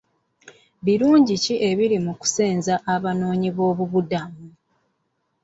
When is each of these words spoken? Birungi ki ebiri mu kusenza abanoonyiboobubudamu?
Birungi 0.85 1.35
ki 1.43 1.55
ebiri 1.69 1.97
mu 2.05 2.13
kusenza 2.21 2.73
abanoonyiboobubudamu? 2.95 4.43